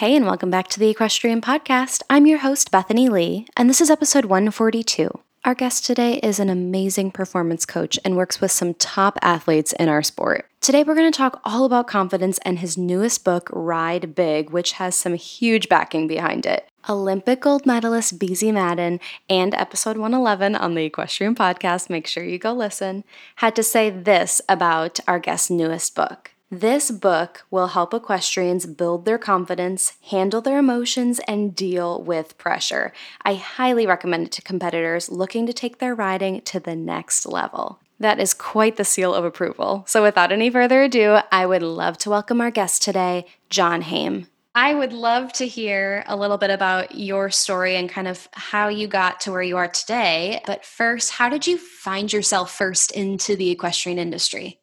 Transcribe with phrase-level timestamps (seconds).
[0.00, 2.00] Hey, and welcome back to the Equestrian Podcast.
[2.08, 5.10] I'm your host, Bethany Lee, and this is episode 142.
[5.44, 9.90] Our guest today is an amazing performance coach and works with some top athletes in
[9.90, 10.48] our sport.
[10.62, 14.72] Today, we're going to talk all about confidence and his newest book, Ride Big, which
[14.72, 16.66] has some huge backing behind it.
[16.88, 22.38] Olympic gold medalist Beezie Madden and episode 111 on the Equestrian Podcast, make sure you
[22.38, 23.04] go listen,
[23.36, 26.30] had to say this about our guest's newest book.
[26.52, 32.92] This book will help equestrians build their confidence, handle their emotions, and deal with pressure.
[33.22, 37.78] I highly recommend it to competitors looking to take their riding to the next level.
[38.00, 39.84] That is quite the seal of approval.
[39.86, 44.26] So, without any further ado, I would love to welcome our guest today, John Haime.
[44.52, 48.66] I would love to hear a little bit about your story and kind of how
[48.66, 50.42] you got to where you are today.
[50.46, 54.59] But first, how did you find yourself first into the equestrian industry?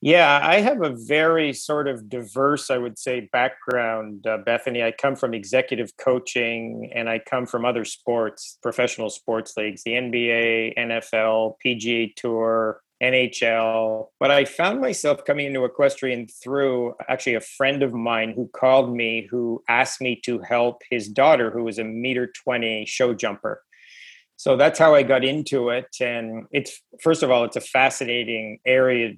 [0.00, 4.82] Yeah, I have a very sort of diverse, I would say, background, uh, Bethany.
[4.84, 9.92] I come from executive coaching and I come from other sports, professional sports leagues, the
[9.92, 14.06] NBA, NFL, PGA Tour, NHL.
[14.20, 18.94] But I found myself coming into equestrian through actually a friend of mine who called
[18.94, 23.62] me, who asked me to help his daughter, who was a meter 20 show jumper.
[24.36, 25.88] So that's how I got into it.
[26.00, 29.14] And it's, first of all, it's a fascinating area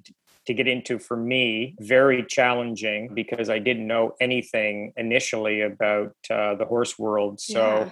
[0.47, 6.55] to get into for me very challenging because I didn't know anything initially about uh,
[6.55, 7.39] the horse world.
[7.39, 7.89] So yeah.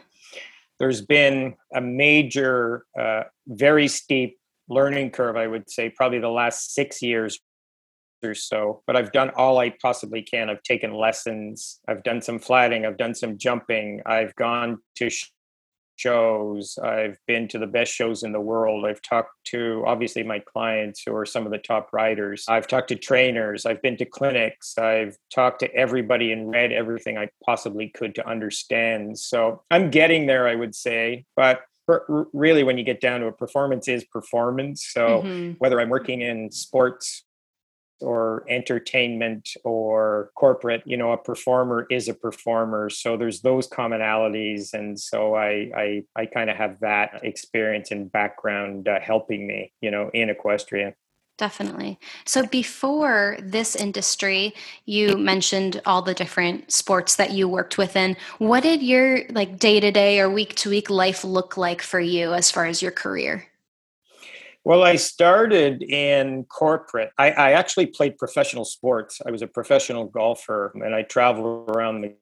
[0.80, 6.74] there's been a major, uh, very steep learning curve, I would say, probably the last
[6.74, 7.40] six years
[8.24, 8.82] or so.
[8.86, 10.50] But I've done all I possibly can.
[10.50, 15.10] I've taken lessons, I've done some flatting, I've done some jumping, I've gone to
[16.00, 16.78] shows.
[16.84, 18.86] I've been to the best shows in the world.
[18.86, 22.46] I've talked to obviously my clients who are some of the top riders.
[22.48, 23.66] I've talked to trainers.
[23.66, 24.78] I've been to clinics.
[24.78, 29.20] I've talked to everybody and read everything I possibly could to understand.
[29.20, 31.26] So I'm getting there, I would say.
[31.36, 31.62] But
[32.34, 34.88] really, when you get down to a performance is performance.
[34.92, 35.52] So mm-hmm.
[35.58, 37.24] whether I'm working in sports
[38.02, 44.74] or entertainment or corporate you know a performer is a performer so there's those commonalities
[44.74, 49.74] and so i i, I kind of have that experience and background uh, helping me
[49.82, 50.94] you know in equestrian
[51.40, 51.98] Definitely.
[52.26, 58.18] So before this industry, you mentioned all the different sports that you worked within.
[58.40, 62.02] What did your like day to day or week to week life look like for
[62.02, 63.48] you as far as your career?
[64.64, 67.12] Well, I started in corporate.
[67.18, 69.22] I, I, actually played professional sports.
[69.26, 72.16] I was a professional golfer and I traveled around the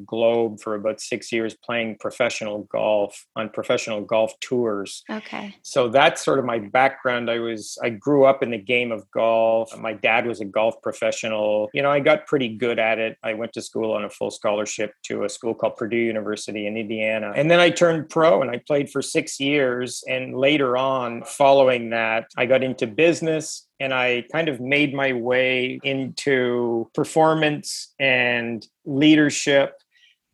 [0.00, 5.02] globe for about six years playing professional golf on professional golf tours.
[5.10, 5.54] Okay.
[5.62, 7.30] So that's sort of my background.
[7.30, 9.76] I was I grew up in the game of golf.
[9.78, 11.70] My dad was a golf professional.
[11.74, 13.16] You know, I got pretty good at it.
[13.22, 16.76] I went to school on a full scholarship to a school called Purdue University in
[16.76, 17.32] Indiana.
[17.34, 20.02] And then I turned pro and I played for six years.
[20.08, 25.12] And later on, following that, I got into business and I kind of made my
[25.12, 29.74] way into performance and leadership.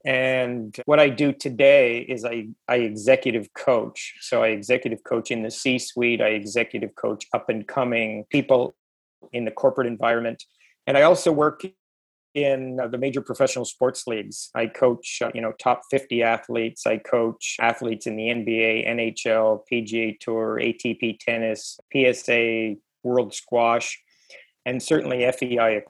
[0.05, 4.15] And what I do today is I, I executive coach.
[4.21, 8.75] So I executive coach in the C suite, I executive coach up and coming people
[9.33, 10.45] in the corporate environment.
[10.87, 11.65] And I also work
[12.35, 14.51] in the major professional sports leagues.
[14.55, 16.87] I coach, uh, you know, top 50 athletes.
[16.87, 23.99] I coach athletes in the NBA, NHL, PGA Tour, ATP tennis, PSA, World Squash,
[24.65, 25.83] and certainly FEI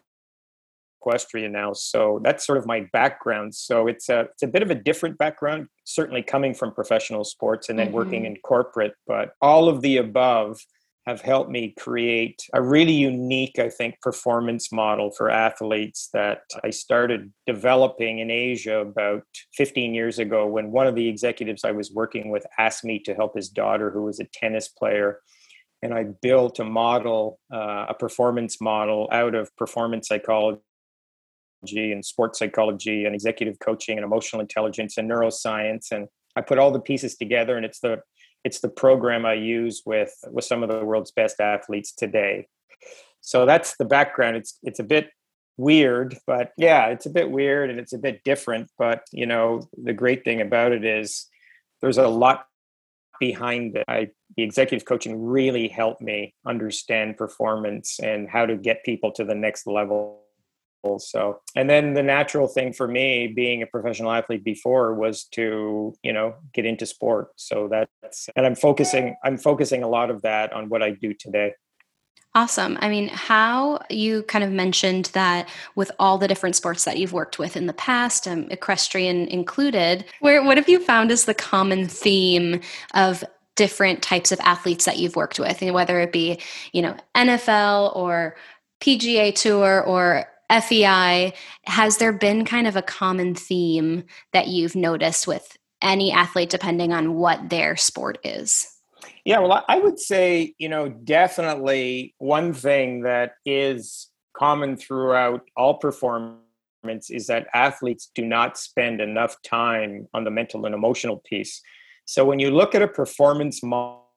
[1.08, 1.72] equestrian now.
[1.72, 3.54] So that's sort of my background.
[3.54, 7.68] So it's a it's a bit of a different background, certainly coming from professional sports
[7.68, 7.96] and then mm-hmm.
[7.96, 8.92] working in corporate.
[9.06, 10.58] But all of the above
[11.06, 16.68] have helped me create a really unique, I think, performance model for athletes that I
[16.68, 19.22] started developing in Asia about
[19.54, 23.14] 15 years ago when one of the executives I was working with asked me to
[23.14, 25.20] help his daughter, who was a tennis player
[25.82, 30.60] and I built a model, uh, a performance model out of performance psychology
[31.62, 35.90] and sports psychology and executive coaching and emotional intelligence and neuroscience.
[35.90, 38.02] And I put all the pieces together, and it's the
[38.44, 42.48] it's the program I use with with some of the world's best athletes today.
[43.20, 44.36] So that's the background.
[44.36, 45.10] It's it's a bit
[45.56, 48.70] weird, but yeah, it's a bit weird and it's a bit different.
[48.78, 51.26] But you know, the great thing about it is
[51.80, 52.46] there's a lot
[53.18, 53.84] behind it.
[53.88, 59.24] I, the executive coaching really helped me understand performance and how to get people to
[59.24, 60.22] the next level.
[60.98, 65.94] So, and then the natural thing for me, being a professional athlete before, was to
[66.02, 67.28] you know get into sport.
[67.36, 71.14] So that's and I'm focusing I'm focusing a lot of that on what I do
[71.14, 71.54] today.
[72.34, 72.78] Awesome.
[72.80, 77.12] I mean, how you kind of mentioned that with all the different sports that you've
[77.12, 81.34] worked with in the past, um, equestrian included, where what have you found is the
[81.34, 82.60] common theme
[82.94, 83.24] of
[83.56, 86.38] different types of athletes that you've worked with, and whether it be
[86.72, 88.36] you know NFL or
[88.80, 91.34] PGA Tour or FEI,
[91.64, 96.92] has there been kind of a common theme that you've noticed with any athlete, depending
[96.92, 98.74] on what their sport is?
[99.24, 105.74] Yeah, well, I would say, you know, definitely one thing that is common throughout all
[105.74, 111.60] performance is that athletes do not spend enough time on the mental and emotional piece.
[112.04, 114.08] So when you look at a performance model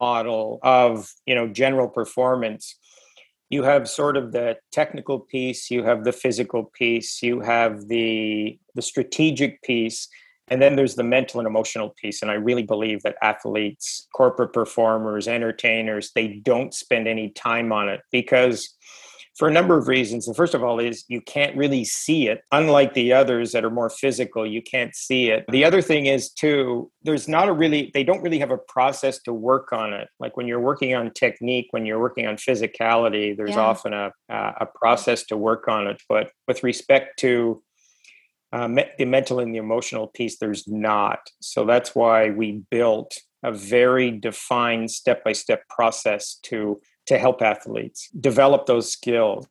[0.00, 2.76] of, you know, general performance,
[3.50, 8.58] you have sort of the technical piece, you have the physical piece, you have the
[8.74, 10.08] the strategic piece,
[10.48, 12.22] and then there's the mental and emotional piece.
[12.22, 17.88] And I really believe that athletes, corporate performers, entertainers, they don't spend any time on
[17.88, 18.74] it because
[19.38, 20.26] for a number of reasons.
[20.26, 22.42] The first of all is you can't really see it.
[22.50, 25.44] Unlike the others that are more physical, you can't see it.
[25.48, 29.20] The other thing is too, there's not a really they don't really have a process
[29.22, 30.08] to work on it.
[30.18, 33.60] Like when you're working on technique, when you're working on physicality, there's yeah.
[33.60, 36.02] often a a process to work on it.
[36.08, 37.62] But with respect to
[38.52, 41.20] uh, me- the mental and the emotional piece, there's not.
[41.40, 47.42] So that's why we built a very defined step by step process to to help
[47.42, 49.46] athletes develop those skills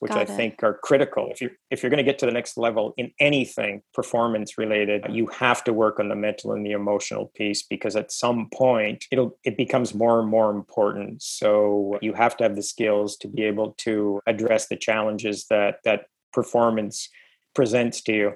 [0.00, 0.36] which Got I it.
[0.36, 1.28] think are critical.
[1.30, 5.04] If you if you're going to get to the next level in anything performance related,
[5.08, 9.06] you have to work on the mental and the emotional piece because at some point
[9.10, 11.22] it'll it becomes more and more important.
[11.22, 15.76] So you have to have the skills to be able to address the challenges that
[15.84, 17.08] that performance
[17.54, 18.32] presents to you.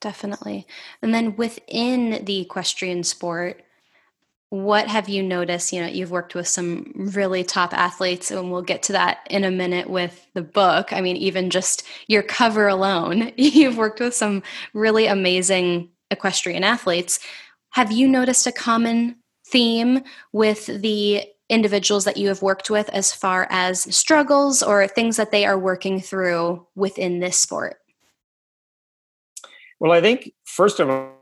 [0.00, 0.66] Definitely.
[1.02, 3.62] And then within the equestrian sport,
[4.50, 5.72] what have you noticed?
[5.72, 9.44] You know, you've worked with some really top athletes, and we'll get to that in
[9.44, 10.92] a minute with the book.
[10.92, 17.18] I mean, even just your cover alone, you've worked with some really amazing equestrian athletes.
[17.70, 19.16] Have you noticed a common
[19.48, 20.02] theme
[20.32, 25.30] with the individuals that you have worked with as far as struggles or things that
[25.30, 27.76] they are working through within this sport?
[29.78, 31.15] Well, I think first of all,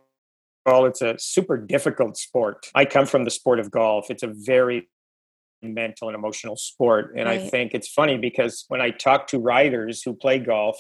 [0.67, 2.67] it's a super difficult sport.
[2.75, 4.11] I come from the sport of golf.
[4.11, 4.89] It's a very
[5.63, 7.15] mental and emotional sport.
[7.17, 7.41] And right.
[7.41, 10.79] I think it's funny because when I talk to riders who play golf,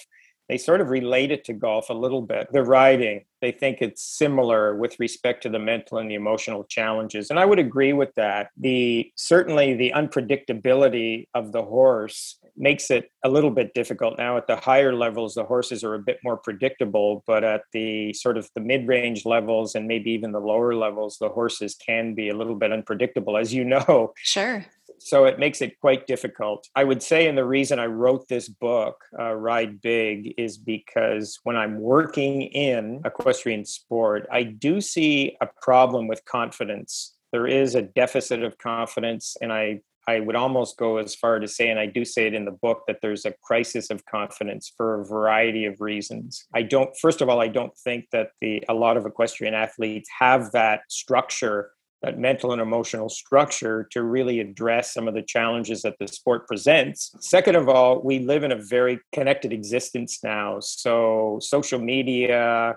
[0.48, 2.48] they sort of relate it to golf a little bit.
[2.52, 7.31] The riding, they think it's similar with respect to the mental and the emotional challenges.
[7.31, 8.50] And I would agree with that.
[8.58, 14.19] The certainly the unpredictability of the horse makes it a little bit difficult.
[14.19, 18.12] Now at the higher levels, the horses are a bit more predictable, but at the
[18.12, 22.29] sort of the mid-range levels and maybe even the lower levels, the horses can be
[22.29, 24.12] a little bit unpredictable, as you know.
[24.25, 24.65] Sure
[24.99, 26.69] so it makes it quite difficult.
[26.75, 31.39] I would say, and the reason I wrote this book, uh, Ride Big, is because
[31.43, 37.15] when I'm working in equestrian sport, I do see a problem with confidence.
[37.32, 41.49] There is a deficit of confidence, and I I would almost go as far to
[41.49, 44.73] say, and I do say it in the book, that there's a crisis of confidence
[44.77, 46.46] for a variety of reasons.
[46.55, 50.08] I don't, first of all, I don't think that the a lot of equestrian athletes
[50.19, 51.70] have that structure
[52.05, 56.46] that mental and emotional structure to really address some of the challenges that the sport
[56.46, 57.15] presents.
[57.20, 60.61] Second of all, we live in a very connected existence now.
[60.61, 62.77] So, social media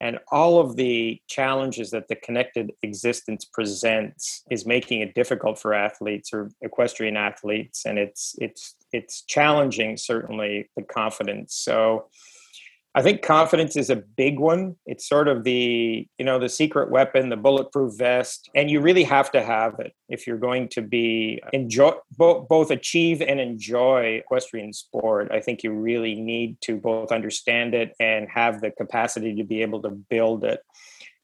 [0.00, 5.74] and all of the challenges that the connected existence presents is making it difficult for
[5.74, 11.54] athletes or equestrian athletes and it's it's it's challenging certainly the confidence.
[11.54, 12.06] So,
[12.94, 14.74] I think confidence is a big one.
[14.84, 19.04] It's sort of the, you know, the secret weapon, the bulletproof vest, and you really
[19.04, 24.20] have to have it if you're going to be enjoy both, both achieve and enjoy
[24.24, 25.30] equestrian sport.
[25.30, 29.62] I think you really need to both understand it and have the capacity to be
[29.62, 30.60] able to build it.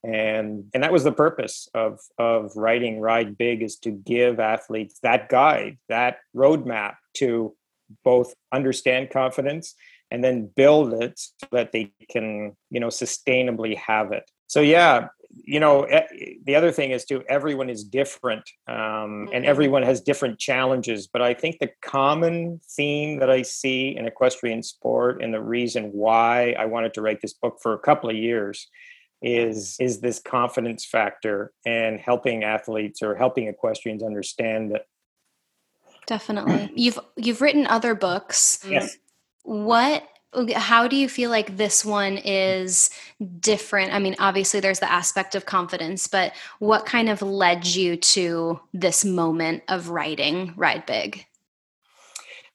[0.05, 5.01] And and that was the purpose of of writing Ride Big is to give athletes
[5.03, 7.57] that guide, that roadmap to
[8.05, 9.75] both understand confidence
[10.11, 14.31] and then build it so that they can you know sustainably have it.
[14.47, 15.09] So yeah
[15.45, 15.87] you know
[16.45, 19.45] the other thing is too everyone is different um, and mm-hmm.
[19.45, 24.63] everyone has different challenges but i think the common theme that i see in equestrian
[24.63, 28.17] sport and the reason why i wanted to write this book for a couple of
[28.17, 28.69] years
[29.23, 34.83] is is this confidence factor and helping athletes or helping equestrians understand that
[36.07, 36.71] definitely.
[36.77, 38.65] You've you've written other books.
[38.69, 38.97] Yes
[39.47, 40.03] what
[40.57, 42.91] how do you feel like this one is
[43.41, 47.97] different i mean obviously there's the aspect of confidence but what kind of led you
[47.97, 51.25] to this moment of writing ride big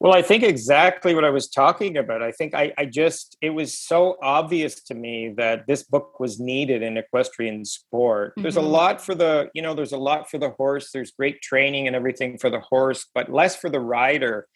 [0.01, 2.23] well, I think exactly what I was talking about.
[2.23, 6.39] I think I, I, just, it was so obvious to me that this book was
[6.39, 8.31] needed in equestrian sport.
[8.31, 8.41] Mm-hmm.
[8.41, 8.69] There's a mm-hmm.
[8.69, 10.89] lot for the, you know, there's a lot for the horse.
[10.91, 14.47] There's great training and everything for the horse, but less for the rider.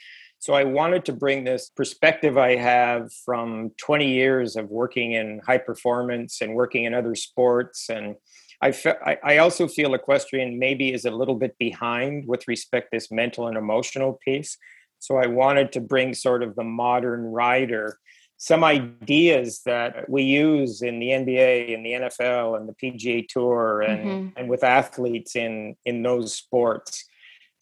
[0.46, 5.42] So I wanted to bring this perspective I have from 20 years of working in
[5.46, 7.90] high performance and working in other sports.
[7.90, 8.16] And
[8.62, 13.12] I, fe- I also feel equestrian maybe is a little bit behind with respect this
[13.12, 14.58] mental and emotional piece
[15.00, 18.00] so I wanted to bring sort of the modern rider
[18.38, 23.82] some ideas that we use in the NBA and the NFL and the PGA Tour
[23.82, 24.28] and, mm-hmm.
[24.38, 27.06] and with athletes in in those sports.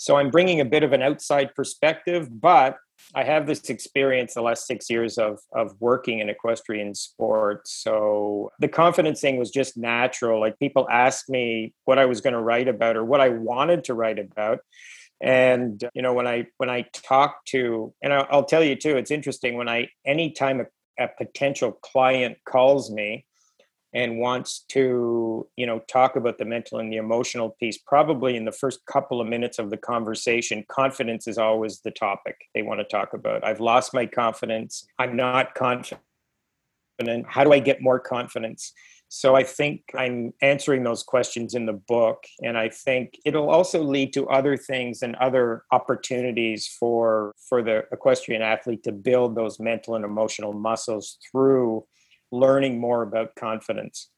[0.04, 2.76] So I'm bringing a bit of an outside perspective, but
[3.16, 7.72] I have this experience the last six years of of working in equestrian sports.
[7.82, 10.42] So the confidence thing was just natural.
[10.42, 13.86] Like people asked me what I was going to write about or what I wanted
[13.86, 14.60] to write about
[15.22, 19.12] and you know when i when i talk to and i'll, tell you too it's
[19.12, 20.66] interesting when i anytime a,
[21.04, 23.26] a potential client calls me
[23.94, 28.46] and wants to you know talk about the mental and the emotional piece probably in
[28.46, 30.66] the first couple of minutes of the conversation.
[30.68, 33.44] Confidence is always the topic they want to talk about.
[33.44, 34.86] I've lost my confidence.
[35.00, 36.02] I'm not confident.
[37.00, 38.72] And how do i get more confidence?
[39.16, 42.24] So I think I'm answering those questions in the book.
[42.42, 47.84] And I think it'll also lead to other things and other opportunities for, for the
[47.92, 51.86] equestrian athlete to build those mental and emotional muscles through
[52.34, 54.10] learning more about confidence.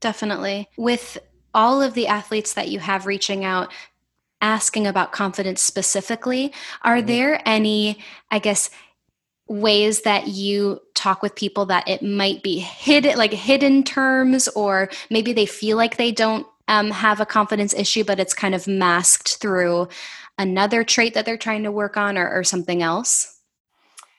[0.00, 0.68] Definitely.
[0.76, 1.18] With
[1.52, 3.72] all of the athletes that you have reaching out,
[4.40, 7.06] asking about confidence specifically, are mm-hmm.
[7.06, 7.98] there any,
[8.30, 8.70] I guess,
[9.46, 14.90] ways that you talk with people that it might be hidden like hidden terms or
[15.08, 18.68] maybe they feel like they don't um, have a confidence issue but it's kind of
[18.68, 19.88] masked through
[20.36, 23.37] another trait that they're trying to work on or, or something else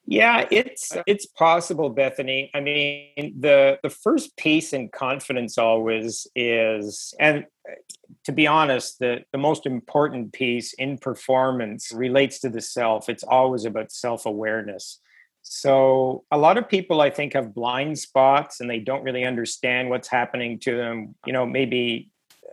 [0.06, 2.50] yeah it's it's possible bethany.
[2.54, 7.74] I mean the the first piece in confidence always is and uh,
[8.24, 13.10] to be honest the the most important piece in performance relates to the self.
[13.10, 15.00] It's always about self-awareness.
[15.42, 19.90] So a lot of people I think have blind spots and they don't really understand
[19.90, 21.16] what's happening to them.
[21.26, 22.12] You know, maybe
[22.44, 22.52] uh,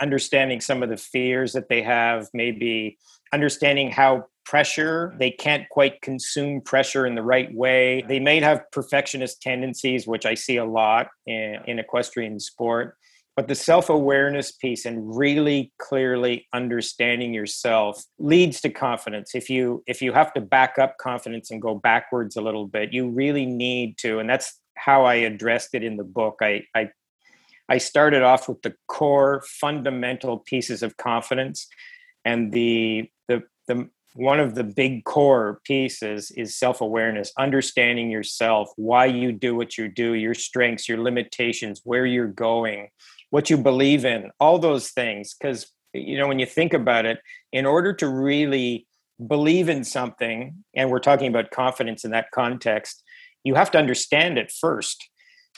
[0.00, 2.98] understanding some of the fears that they have, maybe
[3.32, 5.14] understanding how pressure.
[5.18, 8.02] They can't quite consume pressure in the right way.
[8.08, 12.96] They may have perfectionist tendencies which i see a lot in, in equestrian sport
[13.36, 19.32] but the self-awareness piece and really clearly understanding yourself leads to confidence.
[19.34, 22.92] If you if you have to back up confidence and go backwards a little bit
[22.92, 26.36] you really need to and that's how i addressed it in the book.
[26.40, 26.88] I i
[27.68, 31.68] i started off with the core fundamental pieces of confidence
[32.24, 39.04] and the the the one of the big core pieces is self-awareness understanding yourself why
[39.04, 42.88] you do what you do your strengths your limitations where you're going
[43.30, 45.34] what you believe in, all those things.
[45.34, 47.18] Because, you know, when you think about it,
[47.52, 48.86] in order to really
[49.26, 53.02] believe in something, and we're talking about confidence in that context,
[53.44, 55.08] you have to understand it first.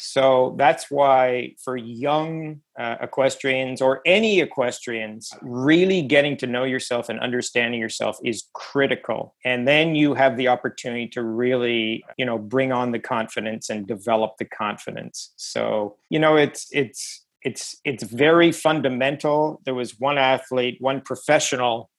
[0.00, 7.11] So that's why for young uh, equestrians or any equestrians, really getting to know yourself
[7.11, 9.35] and understanding yourself is critical.
[9.45, 13.87] And then you have the opportunity to really, you know, bring on the confidence and
[13.87, 15.33] develop the confidence.
[15.37, 19.61] So, you know, it's it's it's it's very fundamental.
[19.64, 21.90] There was one athlete, one professional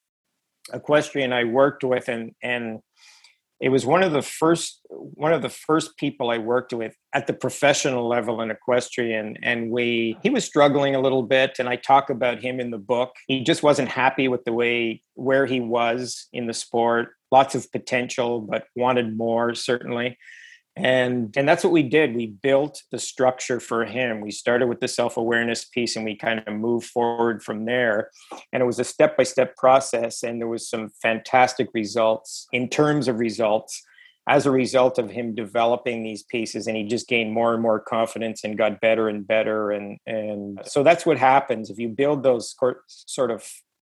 [0.74, 2.80] equestrian I worked with, and and
[3.62, 7.28] it was one of the first one of the first people I worked with at
[7.28, 9.38] the professional level in equestrian.
[9.44, 12.80] And we he was struggling a little bit, and I talk about him in the
[12.80, 13.12] book.
[13.28, 17.10] He just wasn't happy with the way where he was in the sport.
[17.32, 20.18] Lots of potential, but wanted more certainly
[20.76, 22.16] and and that's what we did.
[22.16, 24.22] We built the structure for him.
[24.22, 28.10] We started with the self-awareness piece and we kind of moved forward from there.
[28.54, 33.20] And it was a step-by-step process and there was some fantastic results in terms of
[33.20, 33.84] results.
[34.30, 37.80] As a result of him developing these pieces and he just gained more and more
[37.80, 39.72] confidence and got better and better.
[39.72, 41.70] And and so that's what happens.
[41.70, 42.56] If you build those
[42.88, 43.44] sort of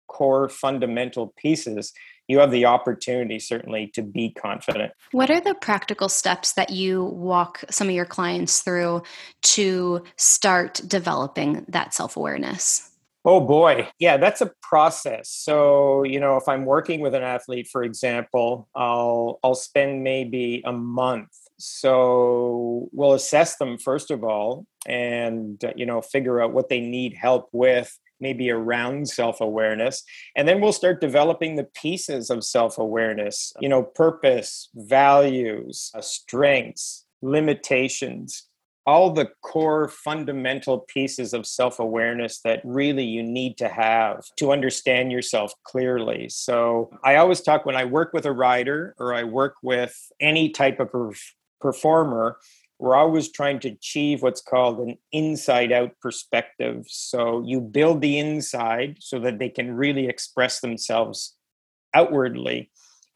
[0.09, 1.93] core fundamental pieces
[2.28, 4.93] you have the opportunity certainly to be confident.
[5.12, 9.02] What are the practical steps that you walk some of your clients through
[9.43, 12.90] to start developing that self awareness?
[13.26, 13.88] Oh boy.
[13.99, 15.31] Yeah, that's a process.
[15.31, 20.62] So, you know, if I'm working with an athlete, for example, I'll I'll spend maybe
[20.64, 21.31] a month.
[21.57, 27.14] So, we'll assess them first of all and you know, figure out what they need
[27.14, 30.02] help with maybe around self-awareness
[30.35, 37.04] and then we'll start developing the pieces of self-awareness you know purpose values uh, strengths
[37.23, 38.49] limitations
[38.87, 44.52] all the core fundamental pieces of self awareness that really you need to have to
[44.52, 46.28] understand yourself clearly.
[46.28, 50.50] So, I always talk when I work with a rider or I work with any
[50.50, 51.19] type of
[51.61, 52.37] performer,
[52.78, 56.85] we're always trying to achieve what's called an inside out perspective.
[56.88, 61.37] So, you build the inside so that they can really express themselves
[61.95, 62.71] outwardly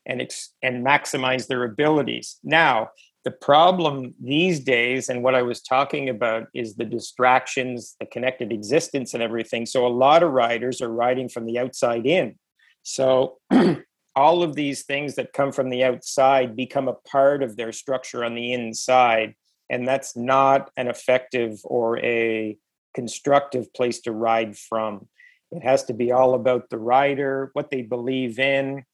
[0.06, 2.38] and, ex- and maximize their abilities.
[2.42, 2.90] Now,
[3.24, 8.52] the problem these days, and what I was talking about, is the distractions, the connected
[8.52, 9.66] existence, and everything.
[9.66, 12.36] So a lot of riders are riding from the outside in.
[12.84, 13.38] So
[14.16, 18.24] all of these things that come from the outside become a part of their structure
[18.24, 19.34] on the inside.
[19.70, 22.56] And that's not an effective or a
[22.94, 25.08] constructive place to ride from.
[25.50, 28.84] It has to be all about the rider, what they believe in,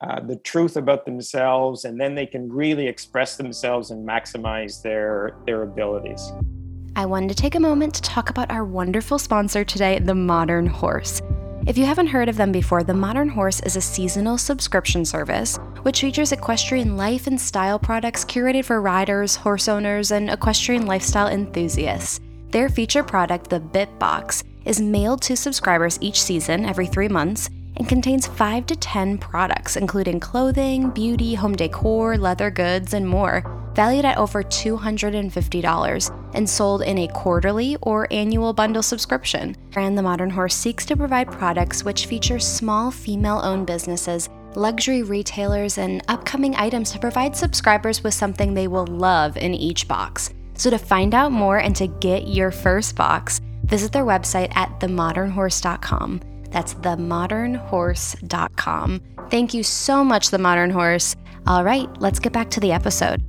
[0.00, 5.36] uh, the truth about themselves, and then they can really express themselves and maximize their
[5.46, 6.32] their abilities.
[6.96, 10.66] I wanted to take a moment to talk about our wonderful sponsor today, The Modern
[10.66, 11.20] Horse.
[11.66, 15.56] If you haven't heard of them before, The Modern Horse is a seasonal subscription service
[15.80, 21.28] which features equestrian life and style products curated for riders, horse owners, and equestrian lifestyle
[21.28, 22.20] enthusiasts.
[22.50, 27.48] Their feature product, the Bit Box, is mailed to subscribers each season every three months
[27.78, 33.42] and contains 5 to 10 products, including clothing, beauty, home decor, leather goods, and more,
[33.74, 39.56] valued at over $250 and sold in a quarterly or annual bundle subscription.
[39.70, 45.02] Brand The Modern Horse seeks to provide products which feature small female owned businesses, luxury
[45.02, 50.30] retailers, and upcoming items to provide subscribers with something they will love in each box.
[50.56, 54.78] So, to find out more and to get your first box, visit their website at
[54.78, 56.20] themodernhorse.com.
[56.50, 59.00] That's themodernhorse.com.
[59.30, 61.16] Thank you so much, The Modern Horse.
[61.46, 63.20] All right, let's get back to the episode.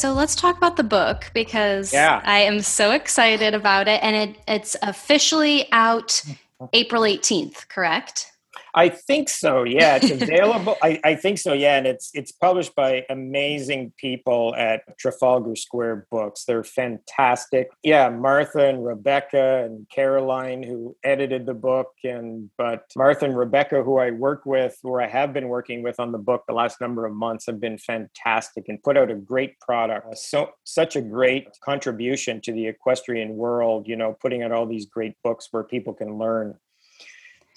[0.00, 2.22] So let's talk about the book because yeah.
[2.24, 4.02] I am so excited about it.
[4.02, 6.64] And it, it's officially out mm-hmm.
[6.72, 8.29] April 18th, correct?
[8.74, 9.64] I think so.
[9.64, 10.76] Yeah, it's available.
[10.82, 11.52] I, I think so.
[11.52, 16.44] Yeah, and it's it's published by amazing people at Trafalgar Square Books.
[16.44, 17.68] They're fantastic.
[17.82, 23.82] Yeah, Martha and Rebecca and Caroline who edited the book, and but Martha and Rebecca
[23.82, 26.80] who I work with, or I have been working with on the book the last
[26.80, 30.06] number of months, have been fantastic and put out a great product.
[30.06, 33.88] Uh, so such a great contribution to the equestrian world.
[33.88, 36.54] You know, putting out all these great books where people can learn.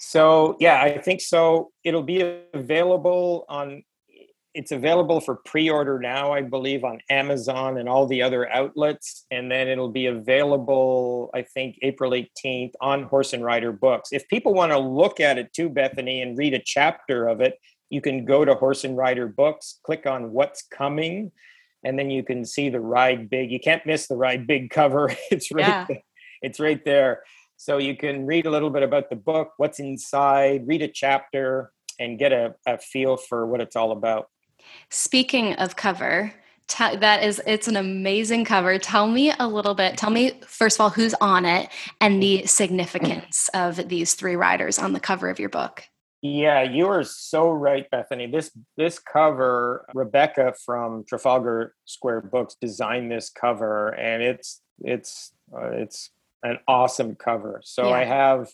[0.06, 1.72] So yeah, I think so.
[1.82, 2.20] It'll be
[2.52, 3.82] available on.
[4.54, 9.50] It's available for pre-order now, I believe, on Amazon and all the other outlets, and
[9.50, 14.10] then it'll be available, I think, April 18th on Horse and Rider Books.
[14.12, 17.58] If people want to look at it too, Bethany, and read a chapter of it,
[17.90, 21.32] you can go to Horse and Rider Books, click on what's coming,
[21.82, 23.50] and then you can see the Ride Big.
[23.50, 25.10] You can't miss the Ride Big cover.
[25.32, 25.66] It's right.
[25.66, 25.86] Yeah.
[25.88, 26.02] There.
[26.42, 27.22] It's right there.
[27.64, 31.72] So you can read a little bit about the book, what's inside, read a chapter,
[31.98, 34.28] and get a, a feel for what it's all about.
[34.90, 36.34] Speaking of cover,
[36.68, 38.78] t- that is it's an amazing cover.
[38.78, 39.96] Tell me a little bit.
[39.96, 41.70] Tell me first of all who's on it
[42.02, 45.84] and the significance of these three riders on the cover of your book.
[46.20, 48.26] Yeah, you are so right, Bethany.
[48.26, 55.70] This this cover, Rebecca from Trafalgar Square Books designed this cover, and it's it's uh,
[55.70, 56.10] it's
[56.44, 57.60] an awesome cover.
[57.64, 57.94] So yeah.
[57.94, 58.48] I have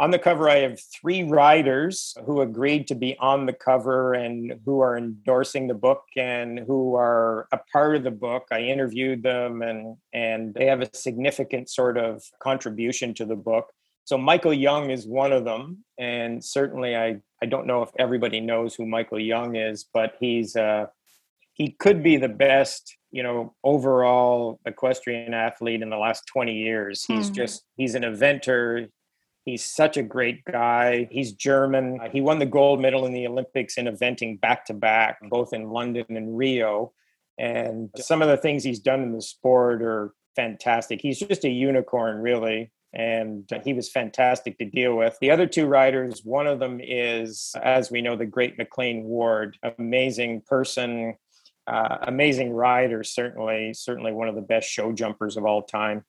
[0.00, 4.58] on the cover, I have three writers who agreed to be on the cover and
[4.64, 8.46] who are endorsing the book and who are a part of the book.
[8.50, 13.66] I interviewed them and and they have a significant sort of contribution to the book.
[14.04, 18.40] So Michael Jung is one of them, and certainly I I don't know if everybody
[18.40, 20.86] knows who Michael Jung is, but he's uh,
[21.60, 27.04] he could be the best you know overall equestrian athlete in the last 20 years.
[27.04, 27.34] He's mm.
[27.34, 28.88] just he's an eventer
[29.44, 31.06] he's such a great guy.
[31.10, 32.00] He's german.
[32.12, 35.68] He won the gold medal in the olympics in eventing back to back both in
[35.68, 36.92] london and rio.
[37.36, 41.02] And some of the things he's done in the sport are fantastic.
[41.02, 45.16] He's just a unicorn really and he was fantastic to deal with.
[45.20, 49.56] The other two riders, one of them is, as we know, the great McLain Ward,
[49.78, 51.14] amazing person,
[51.66, 56.04] uh, amazing rider, certainly, certainly one of the best show jumpers of all time.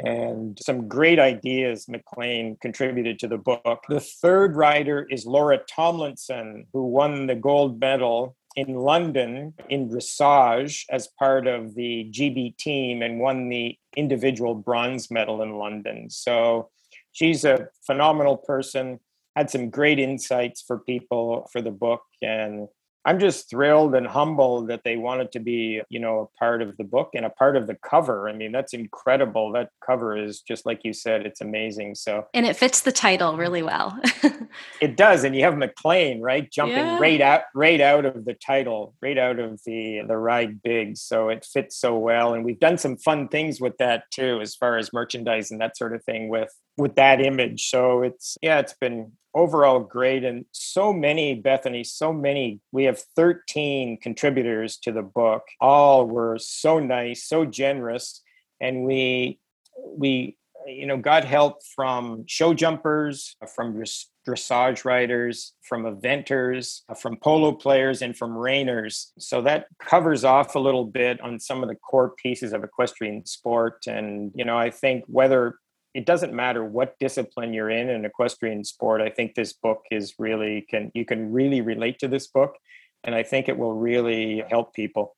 [0.00, 3.84] And some great ideas McLain contributed to the book.
[3.88, 10.84] The third rider is Laura Tomlinson, who won the gold medal in London in dressage
[10.90, 16.10] as part of the GB team and won the individual bronze medal in London.
[16.10, 16.70] So
[17.12, 19.00] she's a phenomenal person,
[19.36, 22.68] had some great insights for people for the book and
[23.04, 26.76] I'm just thrilled and humbled that they wanted to be, you know, a part of
[26.76, 28.28] the book and a part of the cover.
[28.28, 29.52] I mean, that's incredible.
[29.52, 31.94] That cover is just like you said, it's amazing.
[31.94, 33.98] So And it fits the title really well.
[34.80, 35.24] it does.
[35.24, 36.50] And you have McLain, right?
[36.50, 36.98] Jumping yeah.
[36.98, 40.96] right out right out of the title, right out of the the ride big.
[40.96, 42.34] So it fits so well.
[42.34, 45.76] And we've done some fun things with that too, as far as merchandise and that
[45.76, 47.68] sort of thing with with that image.
[47.68, 50.24] So it's yeah, it's been overall great.
[50.24, 55.42] And so many bethany so many we have 13 contributors to the book.
[55.60, 58.22] All were so nice so generous.
[58.60, 59.38] And we
[59.84, 60.36] we
[60.66, 63.82] you know got help from show jumpers from
[64.28, 70.58] dressage riders from eventers from polo players and from reiners so that covers off a
[70.58, 73.86] little bit on some of the core pieces of equestrian sport.
[73.86, 75.54] And you know i think whether
[75.94, 80.14] it doesn't matter what discipline you're in in equestrian sport i think this book is
[80.18, 82.56] really can you can really relate to this book
[83.04, 85.14] and i think it will really help people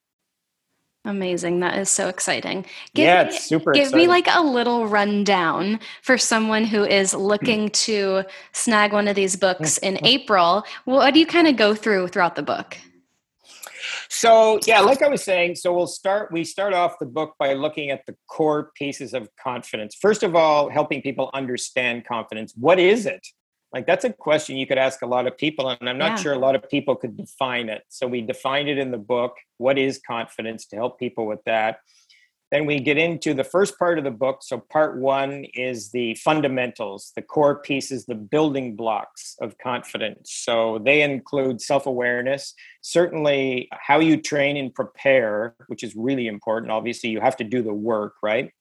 [1.03, 1.61] Amazing.
[1.61, 2.63] That is so exciting.
[2.93, 4.05] Give yeah, it's super Give exciting.
[4.05, 9.35] me like a little rundown for someone who is looking to snag one of these
[9.35, 10.05] books mm, in mm.
[10.05, 10.63] April.
[10.85, 12.77] What do you kind of go through throughout the book?
[14.13, 16.33] So yeah, like I was saying, so we'll start.
[16.33, 19.95] We start off the book by looking at the core pieces of confidence.
[19.95, 22.53] First of all, helping people understand confidence.
[22.57, 23.25] What is it?
[23.71, 26.15] Like that's a question you could ask a lot of people, and I'm not yeah.
[26.17, 27.83] sure a lot of people could define it.
[27.87, 29.37] So we defined it in the book.
[29.59, 31.77] What is confidence to help people with that?
[32.51, 34.39] Then we get into the first part of the book.
[34.41, 40.33] So, part one is the fundamentals, the core pieces, the building blocks of confidence.
[40.43, 46.71] So, they include self awareness, certainly how you train and prepare, which is really important.
[46.71, 48.51] Obviously, you have to do the work, right?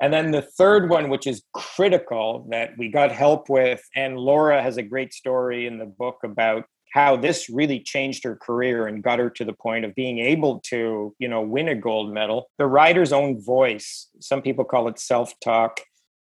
[0.00, 4.60] And then the third one, which is critical, that we got help with, and Laura
[4.60, 9.02] has a great story in the book about how this really changed her career and
[9.02, 12.50] got her to the point of being able to, you know, win a gold medal.
[12.58, 15.80] The rider's own voice, some people call it self-talk,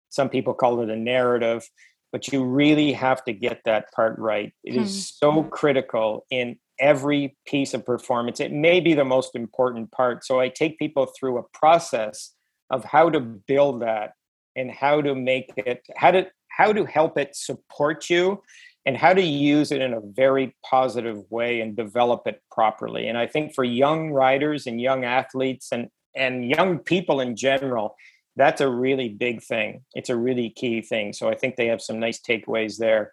[0.08, 1.68] some people call it a narrative,
[2.12, 4.52] but you really have to get that part right.
[4.62, 4.82] It hmm.
[4.82, 8.38] is so critical in every piece of performance.
[8.38, 10.24] It may be the most important part.
[10.24, 12.34] So I take people through a process
[12.70, 14.12] of how to build that
[14.54, 18.42] and how to make it how to how to help it support you
[18.84, 23.08] and how to use it in a very positive way and develop it properly.
[23.08, 27.94] And I think for young riders and young athletes and, and young people in general,
[28.34, 29.82] that's a really big thing.
[29.94, 31.12] It's a really key thing.
[31.12, 33.12] So I think they have some nice takeaways there.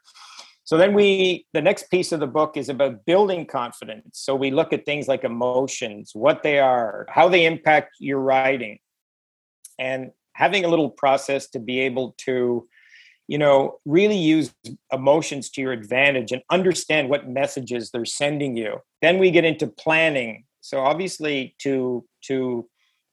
[0.63, 4.19] So then we, the next piece of the book is about building confidence.
[4.19, 8.79] So we look at things like emotions, what they are, how they impact your riding,
[9.79, 12.67] and having a little process to be able to
[13.30, 14.52] you know, really use
[14.92, 18.82] emotions to your advantage and understand what messages they're sending you.
[19.04, 20.46] Then we get into planning.
[20.62, 22.68] So obviously to to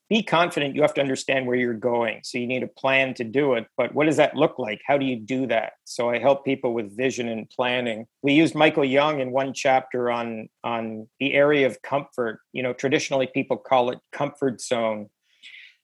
[0.09, 2.21] be confident, you have to understand where you're going.
[2.25, 3.67] So you need a plan to do it.
[3.77, 4.81] But what does that look like?
[4.87, 5.75] How do you do that?
[5.85, 8.07] So I help people with vision and planning.
[8.23, 12.41] We used Michael Jung in one chapter on on the area of comfort.
[12.55, 15.11] You know, traditionally people call it comfort zone.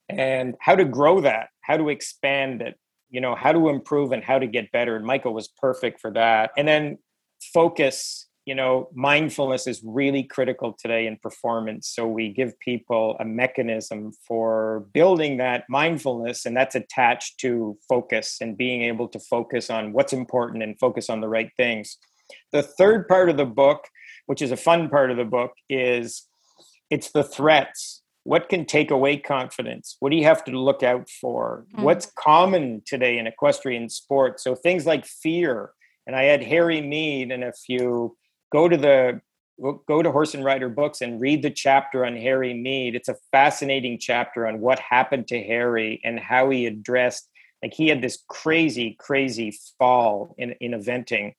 [0.09, 2.77] And how to grow that, how to expand it,
[3.13, 6.11] you know how to improve and how to get better and michael was perfect for
[6.11, 6.51] that.
[6.57, 6.99] And then
[7.55, 11.89] focus you know mindfulness is really critical today in performance.
[11.95, 18.39] So we give people a mechanism for building that mindfulness and that's attached to focus
[18.41, 21.99] and being able to focus on what's important and focus on the right things.
[22.51, 23.87] The third part of the book
[24.27, 26.27] which is a fun part of the book is
[26.91, 29.97] it's the threats what can take away confidence?
[30.01, 31.67] What do you have to look out for?
[31.75, 31.83] Mm.
[31.83, 35.71] what's common today in equestrian sport so things like fear
[36.07, 38.17] and i had harry meade and if you
[38.53, 39.21] go to the
[39.87, 43.17] go to horse and rider books and read the chapter on harry meade it's a
[43.31, 47.29] fascinating chapter on what happened to harry and how he addressed
[47.63, 51.35] like he had this crazy crazy fall in in eventing.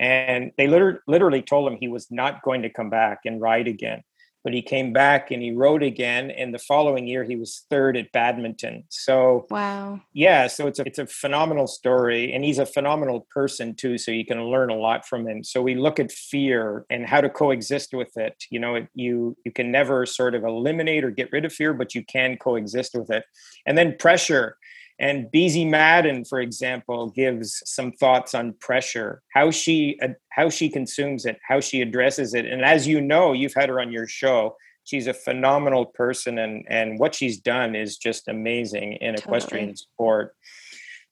[0.00, 3.68] And they literally, literally told him he was not going to come back and ride
[3.68, 4.02] again
[4.44, 7.96] but he came back and he rode again and the following year he was third
[7.96, 8.84] at badminton.
[8.90, 10.00] So wow.
[10.12, 14.10] yeah so it's a it's a phenomenal story and he's a phenomenal person too so
[14.10, 15.42] you can learn a lot from him.
[15.42, 18.44] So we look at fear and how to coexist with it.
[18.50, 21.72] You know it, you you can never sort of eliminate or get rid of fear
[21.72, 23.24] but you can coexist with it.
[23.66, 24.58] And then pressure
[24.98, 30.68] and Beezie Madden, for example, gives some thoughts on pressure, how she uh, how she
[30.68, 32.46] consumes it, how she addresses it.
[32.46, 34.56] And as you know, you've had her on your show.
[34.84, 40.34] She's a phenomenal person, and and what she's done is just amazing in equestrian sport.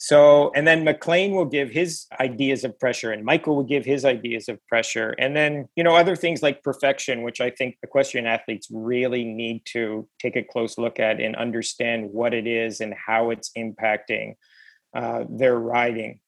[0.05, 4.05] So, and then McLain will give his ideas of pressure, and Michael will give his
[4.05, 5.15] ideas of pressure.
[5.17, 9.63] And then, you know, other things like perfection, which I think equestrian athletes really need
[9.67, 14.35] to take a close look at and understand what it is and how it's impacting
[14.93, 16.19] uh, their riding.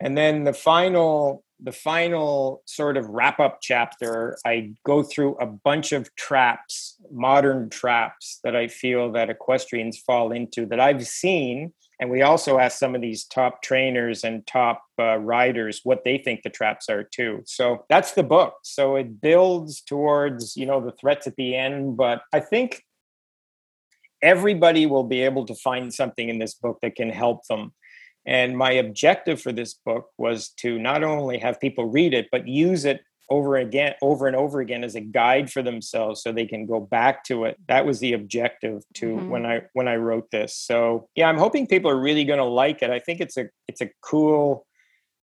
[0.00, 5.44] And then the final, the final sort of wrap up chapter, I go through a
[5.44, 11.74] bunch of traps, modern traps that I feel that equestrians fall into that I've seen
[12.02, 16.18] and we also ask some of these top trainers and top uh, riders what they
[16.18, 17.44] think the traps are too.
[17.46, 18.54] So that's the book.
[18.64, 21.96] So it builds towards, you know, the threats at the end.
[21.96, 22.82] But I think
[24.20, 27.72] everybody will be able to find something in this book that can help them.
[28.26, 32.48] And my objective for this book was to not only have people read it, but
[32.48, 36.46] use it over again over and over again as a guide for themselves so they
[36.46, 39.28] can go back to it that was the objective to mm-hmm.
[39.28, 42.44] when i when i wrote this so yeah i'm hoping people are really going to
[42.44, 44.66] like it i think it's a it's a cool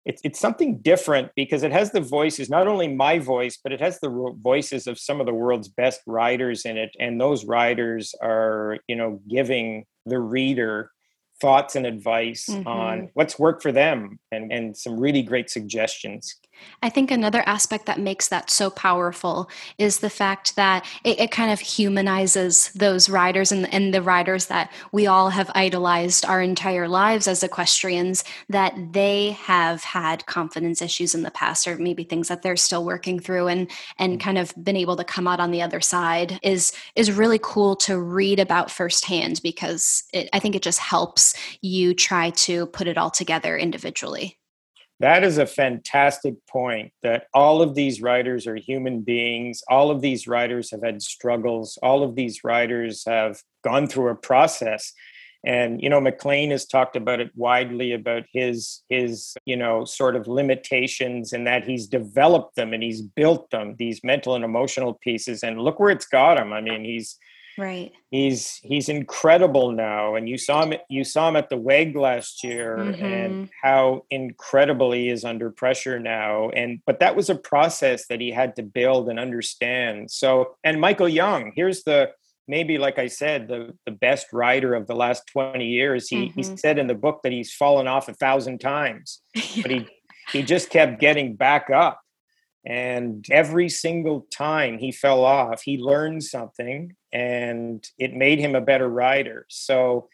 [0.04, 3.80] it's it's something different because it has the voices not only my voice but it
[3.80, 8.14] has the voices of some of the world's best writers in it and those writers
[8.22, 10.90] are you know giving the reader
[11.40, 12.66] thoughts and advice mm-hmm.
[12.66, 16.36] on what's worked for them and, and some really great suggestions.
[16.82, 21.30] I think another aspect that makes that so powerful is the fact that it, it
[21.30, 26.40] kind of humanizes those riders and, and the riders that we all have idolized our
[26.40, 32.04] entire lives as equestrians, that they have had confidence issues in the past or maybe
[32.04, 34.20] things that they're still working through and and mm.
[34.20, 37.76] kind of been able to come out on the other side is is really cool
[37.76, 42.86] to read about firsthand because it, I think it just helps you try to put
[42.86, 44.38] it all together individually.
[45.00, 49.62] That is a fantastic point that all of these writers are human beings.
[49.68, 51.78] All of these writers have had struggles.
[51.82, 54.92] All of these writers have gone through a process.
[55.44, 60.16] And you know, McLain has talked about it widely about his his, you know, sort
[60.16, 64.94] of limitations and that he's developed them and he's built them, these mental and emotional
[64.94, 65.44] pieces.
[65.44, 66.52] And look where it's got him.
[66.52, 67.16] I mean, he's
[67.58, 67.92] Right.
[68.10, 70.78] He's he's incredible now, and you saw him.
[70.88, 73.04] You saw him at the WEG last year, mm-hmm.
[73.04, 76.50] and how incredible he is under pressure now.
[76.50, 80.10] And but that was a process that he had to build and understand.
[80.10, 82.12] So, and Michael Jung, here's the
[82.46, 86.08] maybe like I said, the the best rider of the last twenty years.
[86.08, 86.40] He mm-hmm.
[86.40, 89.42] he said in the book that he's fallen off a thousand times, yeah.
[89.62, 89.86] but he
[90.32, 92.00] he just kept getting back up.
[92.64, 98.60] And every single time he fell off, he learned something and it made him a
[98.60, 99.46] better rider.
[99.48, 100.08] So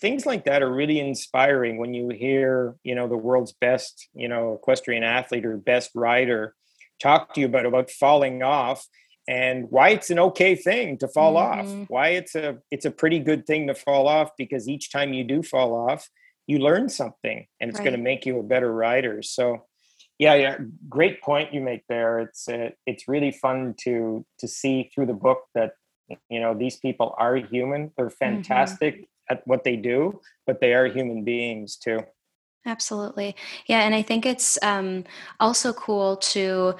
[0.00, 4.28] things like that are really inspiring when you hear, you know, the world's best, you
[4.28, 6.54] know, equestrian athlete or best rider
[7.00, 8.86] talk to you about about falling off
[9.28, 11.80] and why it's an okay thing to fall mm-hmm.
[11.82, 11.88] off.
[11.88, 15.24] Why it's a it's a pretty good thing to fall off because each time you
[15.24, 16.08] do fall off,
[16.46, 17.84] you learn something and it's right.
[17.84, 19.22] going to make you a better rider.
[19.22, 19.64] So
[20.18, 22.18] yeah, yeah, great point you make there.
[22.20, 25.72] It's uh, it's really fun to to see through the book that
[26.28, 27.92] you know these people are human.
[27.96, 28.42] They're mm-hmm.
[28.42, 29.32] fantastic mm-hmm.
[29.34, 32.00] at what they do, but they are human beings too.
[32.66, 35.04] Absolutely, yeah, and I think it's um,
[35.40, 36.74] also cool to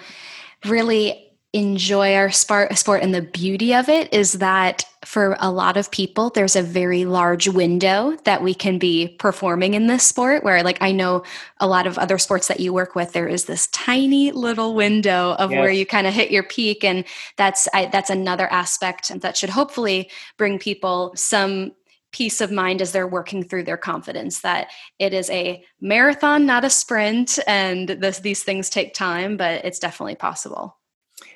[0.64, 5.78] really enjoy our sport, sport and the beauty of it is that for a lot
[5.78, 10.44] of people there's a very large window that we can be performing in this sport
[10.44, 11.22] where like i know
[11.61, 15.32] a lot of other sports that you work with there is this tiny little window
[15.38, 15.58] of yes.
[15.58, 17.04] where you kind of hit your peak and
[17.37, 21.72] that's I, that's another aspect that should hopefully bring people some
[22.12, 26.64] peace of mind as they're working through their confidence that it is a marathon not
[26.64, 30.78] a sprint and this, these things take time but it's definitely possible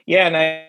[0.07, 0.67] yeah, and I,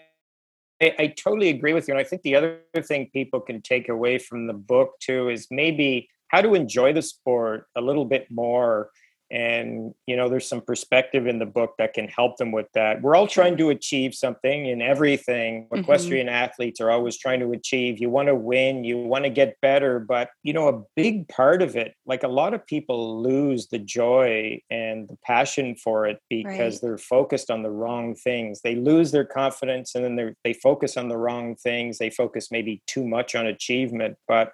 [0.82, 1.94] I, I totally agree with you.
[1.94, 5.48] And I think the other thing people can take away from the book too is
[5.52, 8.90] maybe how to enjoy the sport a little bit more
[9.34, 13.02] and you know there's some perspective in the book that can help them with that.
[13.02, 15.64] We're all trying to achieve something in everything.
[15.64, 15.80] Mm-hmm.
[15.80, 18.00] equestrian athletes are always trying to achieve.
[18.00, 21.62] You want to win you want to get better but you know a big part
[21.62, 26.20] of it like a lot of people lose the joy and the passion for it
[26.30, 26.80] because right.
[26.82, 28.62] they're focused on the wrong things.
[28.62, 31.98] They lose their confidence and then they they focus on the wrong things.
[31.98, 34.54] They focus maybe too much on achievement but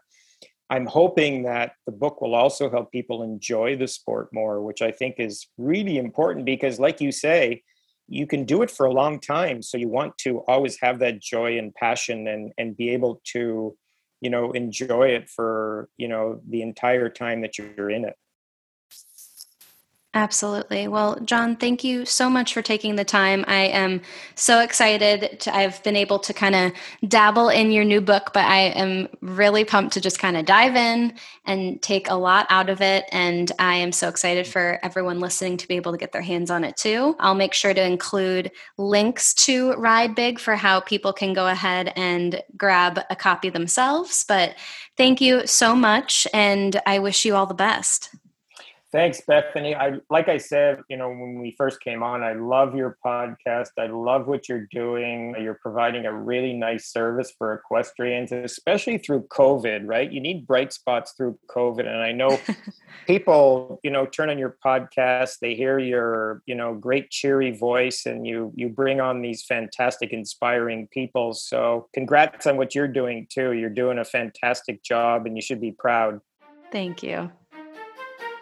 [0.70, 4.92] I'm hoping that the book will also help people enjoy the sport more, which I
[4.92, 7.64] think is really important because, like you say,
[8.08, 9.62] you can do it for a long time.
[9.62, 13.76] So you want to always have that joy and passion and, and be able to,
[14.22, 18.16] you know, enjoy it for, you know, the entire time that you're in it.
[20.16, 20.88] Absolutely.
[20.88, 23.46] Well, John, thank you so much for taking the time.
[23.48, 24.02] I am
[24.34, 25.40] so excited.
[25.42, 26.72] To, I've been able to kind of
[27.08, 30.76] dabble in your new book, but I am really pumped to just kind of dive
[30.76, 31.14] in
[31.46, 33.06] and take a lot out of it.
[33.12, 36.50] And I am so excited for everyone listening to be able to get their hands
[36.50, 37.16] on it too.
[37.20, 41.94] I'll make sure to include links to Ride Big for how people can go ahead
[41.96, 44.26] and grab a copy themselves.
[44.28, 44.56] But
[44.98, 46.26] thank you so much.
[46.34, 48.10] And I wish you all the best.
[48.92, 49.76] Thanks, Bethany.
[49.76, 53.70] I like I said, you know, when we first came on, I love your podcast.
[53.78, 55.36] I love what you're doing.
[55.40, 60.12] You're providing a really nice service for equestrians, especially through COVID, right?
[60.12, 61.86] You need bright spots through COVID.
[61.86, 62.40] And I know
[63.08, 68.08] people, you know, turn on your podcast, they hear your, you know, great cheery voice
[68.08, 71.34] and you you bring on these fantastic, inspiring people.
[71.36, 73.54] So congrats on what you're doing too.
[73.54, 76.22] You're doing a fantastic job and you should be proud.
[76.72, 77.32] Thank you.